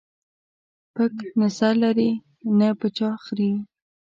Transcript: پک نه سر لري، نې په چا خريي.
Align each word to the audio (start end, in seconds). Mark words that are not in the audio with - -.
پک 0.95 1.13
نه 1.39 1.47
سر 1.57 1.73
لري، 1.83 2.09
نې 2.57 2.69
په 2.79 2.87
چا 2.97 3.09
خريي. 3.23 3.53